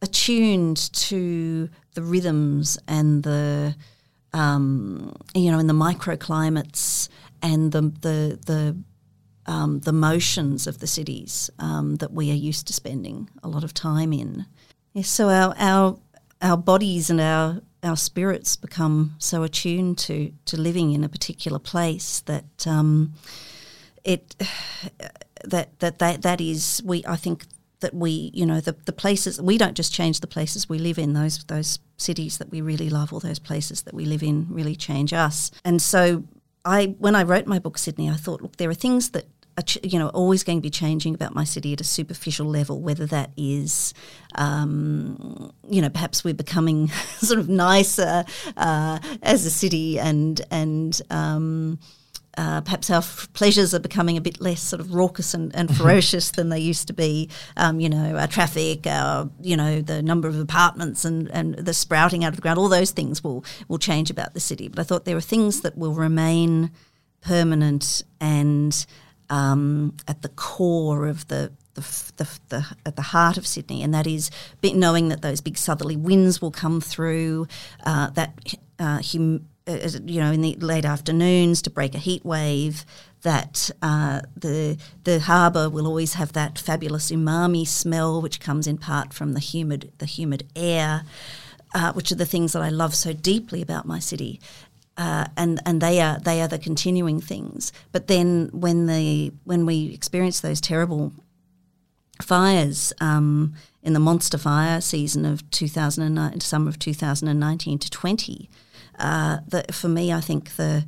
[0.02, 3.76] attuned to the rhythms and the
[4.34, 7.10] um, you know in the microclimates
[7.42, 8.78] and the the the
[9.50, 13.64] um, the motions of the cities um, that we are used to spending a lot
[13.64, 14.46] of time in.
[15.02, 15.98] So our our
[16.42, 21.58] our bodies and our our spirits become so attuned to to living in a particular
[21.58, 23.14] place that um,
[24.04, 24.36] it
[25.44, 27.46] that that that that is we I think
[27.80, 31.00] that we you know the the places we don't just change the places we live
[31.00, 34.48] in those those cities that we really love or those places that we live in
[34.50, 36.24] really change us and so
[36.66, 39.26] I when I wrote my book Sydney I thought look there are things that
[39.84, 43.06] you know always going to be changing about my city at a superficial level whether
[43.06, 43.94] that is
[44.36, 48.26] um, you know perhaps we're becoming sort of nicer
[48.58, 51.80] uh, as a city and and um,
[52.38, 55.76] uh, perhaps our f- pleasures are becoming a bit less sort of raucous and, and
[55.78, 57.30] ferocious than they used to be.
[57.58, 61.74] Um, you know, our traffic, our you know the number of apartments and, and the
[61.74, 64.70] sprouting out of the ground, all those things will will change about the city.
[64.70, 66.72] But I thought there are things that will remain
[67.22, 68.86] permanent and
[69.30, 73.94] um, at the core of the the, the, the, at the heart of Sydney, and
[73.94, 74.30] that is
[74.64, 77.48] knowing that those big southerly winds will come through,
[77.86, 82.26] uh, that uh, hum- uh, you know, in the late afternoons to break a heat
[82.26, 82.86] wave.
[83.22, 88.78] That uh, the the harbour will always have that fabulous umami smell, which comes in
[88.78, 91.04] part from the humid the humid air,
[91.76, 94.40] uh, which are the things that I love so deeply about my city.
[95.00, 97.72] Uh, and and they are they are the continuing things.
[97.94, 101.14] But then when the when we experience those terrible
[102.22, 108.50] fires um, in the monster fire season of 2009, summer of 2019 to 20.
[108.98, 109.38] Uh,
[109.72, 110.86] for me, I think the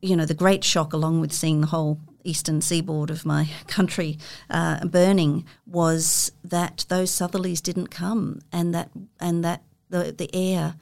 [0.00, 4.18] you know the great shock, along with seeing the whole eastern seaboard of my country
[4.50, 10.74] uh, burning, was that those southerlies didn't come, and that and that the the air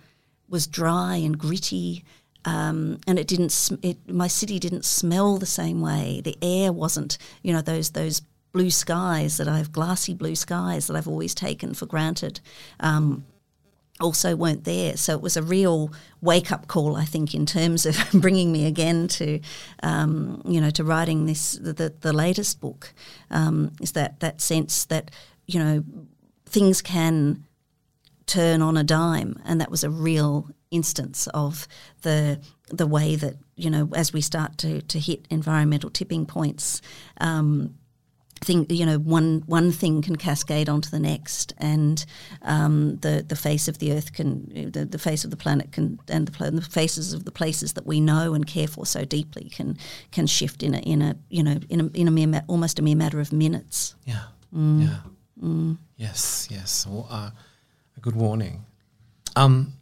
[0.49, 2.05] was dry and gritty.
[2.45, 3.51] Um, and it didn't.
[3.51, 6.21] Sm- it, my city didn't smell the same way.
[6.23, 8.23] The air wasn't, you know, those those
[8.53, 12.41] blue skies that I've glassy blue skies that I've always taken for granted.
[12.81, 13.25] Um,
[14.01, 14.97] also weren't there.
[14.97, 18.67] So it was a real wake up call, I think, in terms of bringing me
[18.67, 19.41] again to,
[19.83, 22.93] um, you know, to writing this the, the latest book.
[23.31, 25.11] Um, is that that sense that
[25.47, 25.85] you know
[26.47, 27.45] things can
[28.31, 31.67] turn on a dime, and that was a real instance of
[32.03, 36.81] the the way that you know as we start to to hit environmental tipping points.
[37.21, 37.75] Um,
[38.43, 42.07] thing you know one one thing can cascade onto the next and
[42.41, 46.01] um, the the face of the earth can the, the face of the planet can
[46.09, 49.51] and the, the, faces of the places that we know and care for so deeply
[49.51, 49.77] can
[50.11, 52.83] can shift in a in a you know in a, in a mere almost a
[52.83, 54.23] mere matter of minutes yeah
[54.57, 54.89] mm.
[54.89, 55.01] yeah
[55.43, 55.77] mm.
[55.99, 57.31] yes yes well, uh,
[58.01, 58.65] a good warning
[59.37, 59.75] um,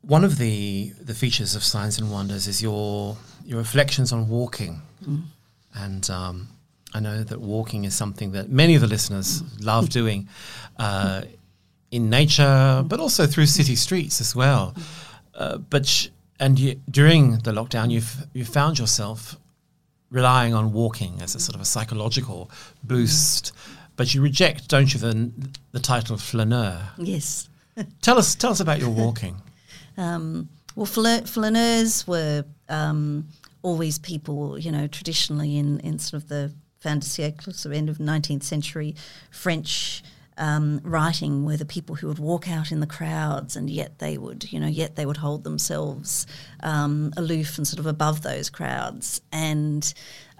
[0.00, 4.80] one of the the features of Signs and Wonders is your your reflections on walking
[5.04, 5.22] mm.
[5.74, 6.48] And um,
[6.94, 10.28] I know that walking is something that many of the listeners love doing
[10.78, 11.22] uh,
[11.90, 14.74] in nature, but also through city streets as well.
[15.34, 16.08] Uh, but sh-
[16.38, 19.36] and you, during the lockdown, you've you found yourself
[20.10, 22.50] relying on walking as a sort of a psychological
[22.82, 23.52] boost.
[24.00, 25.30] But you reject, don't you, the,
[25.72, 26.80] the title flaneur?
[26.96, 27.50] Yes.
[28.00, 29.36] tell us tell us about your walking.
[29.98, 32.44] Um, well, flaneurs were.
[32.70, 33.28] Um,
[33.62, 37.90] always people, you know, traditionally in, in sort of the fin de siècle, so end
[37.90, 38.94] of 19th century
[39.30, 40.02] French
[40.38, 44.16] um, writing were the people who would walk out in the crowds and yet they
[44.16, 46.26] would, you know, yet they would hold themselves
[46.62, 49.20] um, aloof and sort of above those crowds.
[49.30, 49.92] And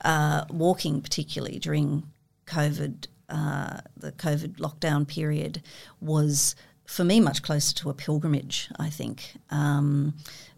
[0.03, 2.05] uh, walking, particularly during
[2.47, 5.63] COVID, uh, the COVID lockdown period,
[6.01, 9.35] was for me much closer to a pilgrimage, I think.
[9.51, 10.15] Um,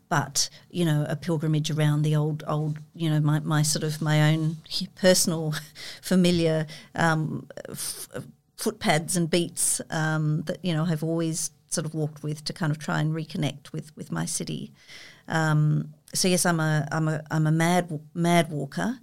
[0.08, 4.02] but you know a pilgrimage around the old old you know my, my sort of
[4.02, 4.58] my own
[4.94, 5.54] personal
[6.02, 8.10] familiar um, f-
[8.58, 12.70] footpads and beats um, that you know I've always sort of walked with to kind
[12.70, 14.72] of try and reconnect with with my city.
[15.28, 18.98] Um, so yes, I'm a I'm a I'm a mad mad walker,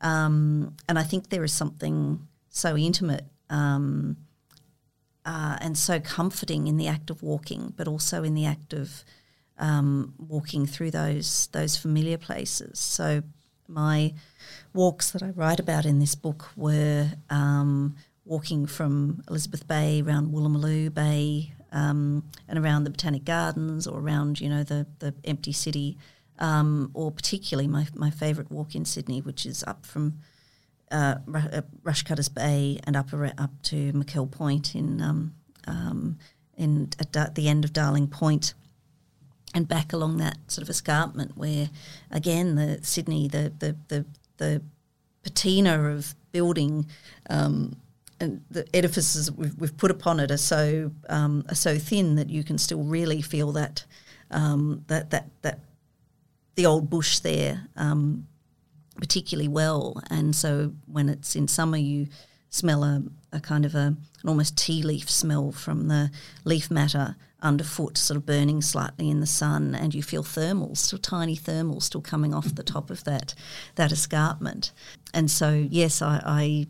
[0.00, 3.26] um, and I think there is something so intimate.
[3.50, 4.16] Um,
[5.26, 9.04] uh, and so comforting in the act of walking, but also in the act of
[9.58, 12.78] um, walking through those those familiar places.
[12.78, 13.22] So
[13.66, 14.14] my
[14.72, 20.32] walks that I write about in this book were um, walking from Elizabeth Bay around
[20.32, 25.52] Woolloomooloo Bay um, and around the Botanic Gardens or around you know the the empty
[25.52, 25.96] city,
[26.38, 30.20] um, or particularly my my favourite walk in Sydney, which is up from.
[30.94, 35.34] Uh, uh Rushcutters Bay and up up to McKell Point in um,
[35.66, 36.18] um,
[36.56, 38.54] in at the end of Darling Point,
[39.54, 41.70] and back along that sort of escarpment where,
[42.10, 44.62] again, the Sydney, the the the, the
[45.24, 46.86] patina of building
[47.30, 47.76] um,
[48.20, 52.30] and the edifices we've, we've, put upon it are so um, are so thin that
[52.30, 53.84] you can still really feel that
[54.30, 55.60] um, that that that
[56.54, 58.26] the old bush there um,
[58.96, 60.02] particularly well.
[60.10, 62.08] And so when it's in summer, you
[62.50, 63.02] smell a,
[63.32, 66.10] a kind of a, an almost tea leaf smell from the
[66.44, 70.98] leaf matter underfoot, sort of burning slightly in the sun, and you feel thermals, still
[70.98, 73.34] tiny thermals, still coming off the top of that
[73.74, 74.72] that escarpment.
[75.12, 76.66] And so, yes, I, I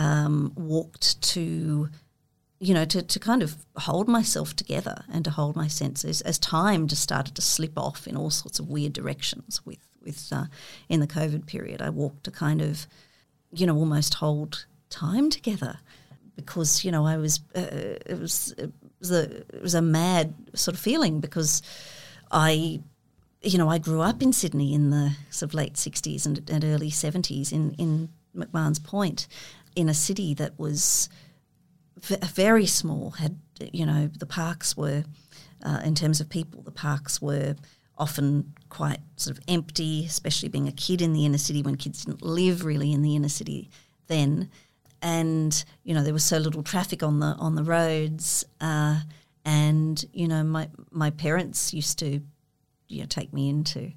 [0.00, 1.88] um, walked to
[2.60, 6.38] you know, to, to kind of hold myself together and to hold my senses as
[6.38, 10.46] time just started to slip off in all sorts of weird directions with, with uh,
[10.88, 11.82] in the COVID period.
[11.82, 12.86] I walked to kind of,
[13.52, 15.78] you know, almost hold time together
[16.36, 20.34] because, you know, I was, uh, it was, it was a it was a mad
[20.54, 21.62] sort of feeling because
[22.30, 22.80] I
[23.42, 26.64] you know I grew up in Sydney in the sort of late 60s and, and
[26.64, 29.26] early 70s in in McMahon's Point
[29.76, 31.08] in a city that was
[32.00, 33.38] v- very small had
[33.72, 35.04] you know the parks were
[35.64, 37.54] uh, in terms of people the parks were
[37.98, 42.04] often quite sort of empty especially being a kid in the inner city when kids
[42.04, 43.70] didn't live really in the inner city
[44.06, 44.48] then
[45.02, 49.00] and you know there was so little traffic on the on the roads, uh,
[49.44, 52.20] and you know my my parents used to
[52.88, 53.92] you know take me into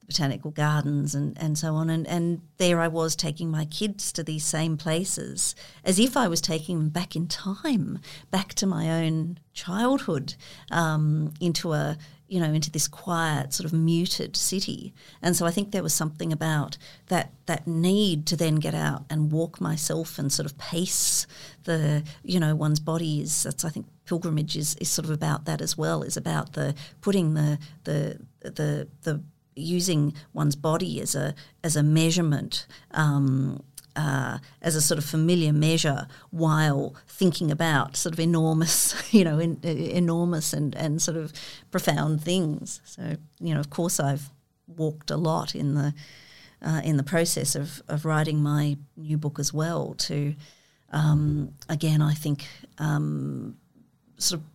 [0.00, 1.88] the botanical gardens and, and so on.
[1.88, 6.26] And, and there I was taking my kids to these same places as if I
[6.26, 10.34] was taking them back in time, back to my own childhood,
[10.70, 11.96] um, into a
[12.30, 14.94] you know into this quiet sort of muted city.
[15.20, 16.78] And so I think there was something about
[17.08, 21.26] that that need to then get out and walk myself and sort of pace
[21.64, 25.44] the you know one's body is that's I think pilgrimage is, is sort of about
[25.44, 29.22] that as well is about the putting the the the the
[29.56, 33.62] using one's body as a as a measurement um,
[33.96, 39.38] uh, as a sort of familiar measure while thinking about sort of enormous, you know,
[39.38, 41.32] in, enormous and, and sort of
[41.70, 42.80] profound things.
[42.84, 44.30] So, you know, of course, I've
[44.66, 45.94] walked a lot in the
[46.62, 49.94] uh, in the process of, of writing my new book as well.
[49.94, 50.34] To
[50.92, 52.46] um, again, I think
[52.78, 53.56] um,
[54.18, 54.46] sort of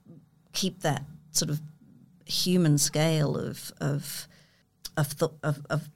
[0.53, 1.61] keep that sort of
[2.25, 4.27] human scale of of
[4.97, 5.89] of, th- of, of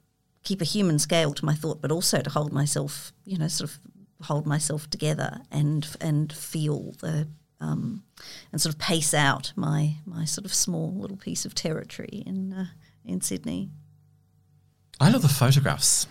[0.43, 3.69] keep a human scale to my thought, but also to hold myself, you know, sort
[3.69, 3.79] of
[4.23, 7.27] hold myself together and and feel the
[7.61, 8.03] um,
[8.51, 12.53] and sort of pace out my my sort of small little piece of territory in
[12.53, 12.65] uh,
[13.05, 13.69] in Sydney.
[14.99, 16.07] I love the photographs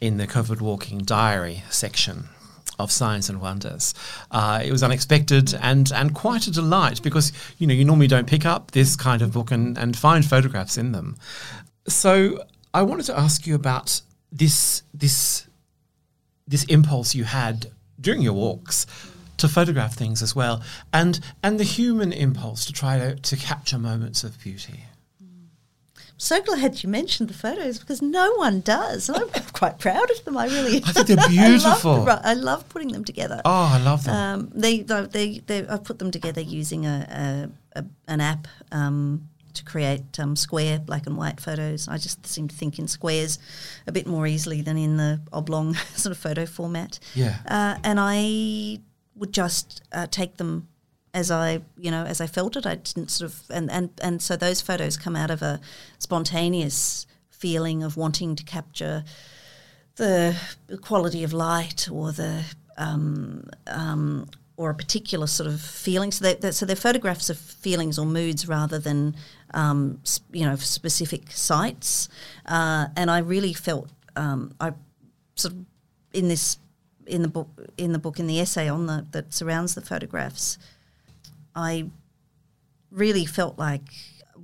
[0.00, 2.28] in the COVID Walking Diary section
[2.78, 3.94] of Signs and Wonders.
[4.30, 8.26] Uh, it was unexpected and and quite a delight because you know you normally don't
[8.26, 11.16] pick up this kind of book and, and find photographs in them.
[11.88, 12.44] So
[12.76, 15.46] I wanted to ask you about this this
[16.46, 18.86] this impulse you had during your walks
[19.38, 20.62] to photograph things as well,
[20.92, 24.84] and and the human impulse to try to, to capture moments of beauty.
[26.18, 29.08] So glad you mentioned the photos because no one does.
[29.08, 30.36] and I'm quite proud of them.
[30.36, 30.82] I really.
[30.84, 31.92] I think they're beautiful.
[31.92, 33.40] I love, I love putting them together.
[33.46, 34.14] Oh, I love them.
[34.14, 39.28] Um, they, they, they, I've put them together using a, a, a an app um,
[39.56, 41.88] to create um, square black and white photos.
[41.88, 43.38] I just seem to think in squares
[43.86, 46.98] a bit more easily than in the oblong sort of photo format.
[47.14, 47.36] Yeah.
[47.46, 48.80] Uh, and I
[49.14, 50.68] would just uh, take them
[51.14, 52.66] as I, you know, as I felt it.
[52.66, 55.60] I didn't sort of, and, and, and so those photos come out of a
[55.98, 59.04] spontaneous feeling of wanting to capture
[59.96, 60.36] the
[60.82, 62.44] quality of light or the
[62.76, 66.10] um, um, or a particular sort of feeling.
[66.10, 69.14] So, they, so they're photographs of feelings or moods rather than
[69.54, 70.00] um,
[70.32, 72.08] you know specific sites.
[72.46, 74.72] Uh, and I really felt um, I
[75.34, 75.64] sort of
[76.12, 76.58] in this
[77.06, 80.58] in the book in the book in the essay on the that surrounds the photographs.
[81.54, 81.90] I
[82.90, 83.82] really felt like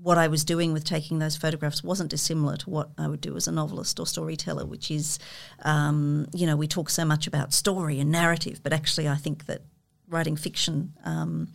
[0.02, 3.36] what I was doing with taking those photographs wasn't dissimilar to what I would do
[3.36, 5.18] as a novelist or storyteller, which is,
[5.64, 9.46] um, you know, we talk so much about story and narrative, but actually, I think
[9.46, 9.62] that
[10.08, 11.48] writing fiction um,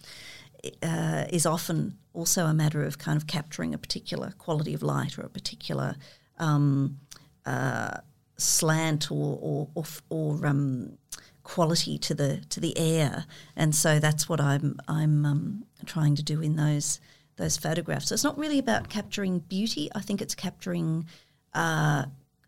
[0.81, 5.17] uh, is often also a matter of kind of capturing a particular quality of light
[5.17, 5.95] or a particular
[6.39, 6.99] um,
[7.45, 7.97] uh,
[8.37, 10.97] slant or or, or, or um,
[11.43, 16.23] quality to the to the air, and so that's what I'm I'm um, trying to
[16.23, 16.99] do in those
[17.37, 18.07] those photographs.
[18.07, 19.89] So it's not really about capturing beauty.
[19.93, 21.05] I think it's capturing
[21.53, 22.05] uh,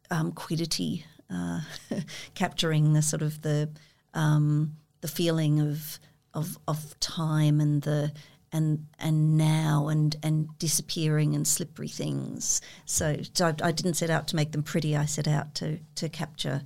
[0.09, 1.61] um, quiddity, uh,
[2.33, 3.69] capturing the sort of the
[4.15, 5.99] um, the feeling of
[6.33, 8.11] of of time and the
[8.51, 12.61] and and now and and disappearing and slippery things.
[12.85, 14.95] So, so I, I, didn't set out to make them pretty.
[14.95, 16.61] I set out to to capture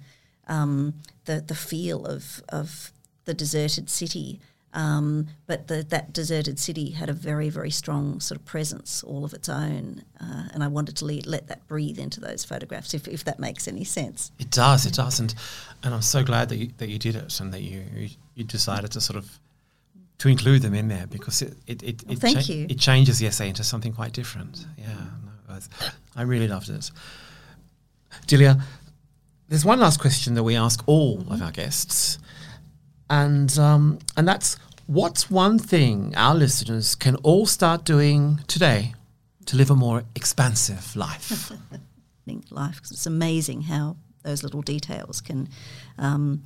[0.48, 2.92] um, the the feel of of
[3.26, 4.40] the deserted city.
[4.76, 9.24] Um, but the, that deserted city had a very, very strong sort of presence, all
[9.24, 12.96] of its own, uh, and I wanted to le- let that breathe into those photographs,
[12.96, 14.32] if, if that makes any sense.
[14.40, 15.36] It does, it does, and
[15.84, 18.92] and I'm so glad that you, that you did it and that you you decided
[18.94, 19.40] to sort of
[20.24, 23.28] to include them in there because it it it, well, thank cha- it changes the
[23.28, 24.66] essay into something quite different.
[24.78, 24.88] Yeah,
[25.50, 25.60] no,
[26.16, 26.90] I really loved it.
[28.26, 28.64] Delia,
[29.50, 31.34] there's one last question that we ask all mm-hmm.
[31.34, 32.20] of our guests,
[33.10, 34.56] and um, and that's
[34.88, 38.94] what's one thing our listeners can all start doing today
[39.48, 41.52] to live a more expansive life.
[42.50, 45.50] life, because it's amazing how those little details can
[45.98, 46.44] um,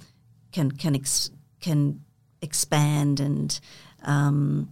[0.52, 1.30] can can ex-
[1.62, 2.02] can
[2.42, 3.60] expand and
[4.04, 4.70] um,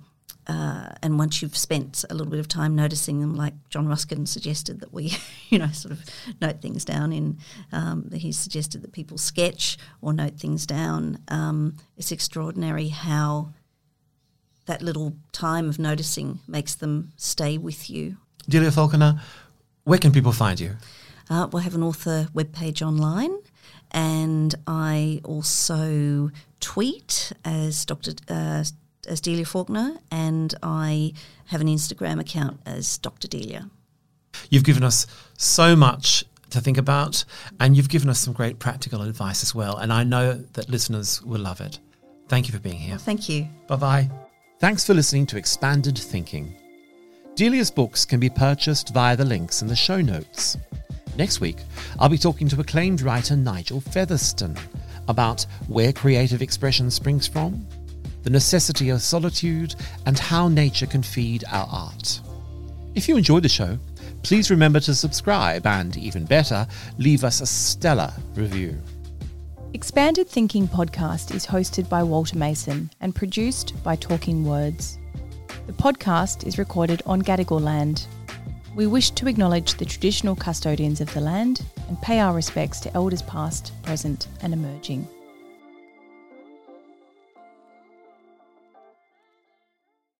[0.48, 4.26] uh, and once you've spent a little bit of time noticing them, like John Ruskin
[4.26, 5.18] suggested that we,
[5.50, 6.04] you know, sort of
[6.40, 7.38] note things down in,
[7.72, 11.20] um, he suggested that people sketch or note things down.
[11.30, 13.54] Um, it's extraordinary how
[14.68, 18.18] that little time of noticing makes them stay with you.
[18.48, 19.22] Delia Falconer,
[19.84, 20.76] where can people find you?
[21.30, 23.36] Uh, we'll have an author webpage online,
[23.92, 26.30] and I also
[26.66, 28.14] tweet as Dr.
[28.28, 28.64] Uh,
[29.08, 31.14] as Delia Falconer, and I
[31.46, 33.28] have an Instagram account as Dr.
[33.28, 33.70] Delia.
[34.50, 35.06] You've given us
[35.38, 37.24] so much to think about.
[37.60, 39.78] And you've given us some great practical advice as well.
[39.78, 41.80] And I know that listeners will love it.
[42.28, 42.98] Thank you for being here.
[42.98, 43.48] Thank you.
[43.68, 44.10] Bye bye.
[44.60, 46.56] Thanks for listening to Expanded Thinking.
[47.36, 50.58] Delia's books can be purchased via the links in the show notes.
[51.18, 51.58] Next week,
[52.00, 54.58] I'll be talking to acclaimed writer Nigel Featherstone
[55.08, 57.66] about where creative expression springs from,
[58.24, 59.76] the necessity of solitude,
[60.06, 62.22] and how nature can feed our art.
[62.96, 63.78] If you enjoyed the show,
[64.24, 66.66] please remember to subscribe and, even better,
[66.98, 68.82] leave us a stellar review.
[69.74, 74.98] Expanded Thinking podcast is hosted by Walter Mason and produced by Talking Words.
[75.68, 78.08] The podcast is recorded on Gadigal land.
[78.74, 82.94] We wish to acknowledge the traditional custodians of the land and pay our respects to
[82.94, 85.08] elders past, present, and emerging.